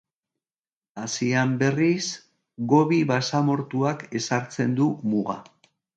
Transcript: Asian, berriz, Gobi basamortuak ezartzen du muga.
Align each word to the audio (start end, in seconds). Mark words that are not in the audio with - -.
Asian, 1.01 1.51
berriz, 1.59 2.05
Gobi 2.73 2.99
basamortuak 3.13 4.03
ezartzen 4.21 4.77
du 4.81 4.89
muga. 5.13 5.37